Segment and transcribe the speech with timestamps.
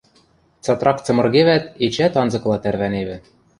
[0.63, 3.15] Цатрак цымыргевӓт, эчеӓт анзыкыла тӓрвӓневӹ.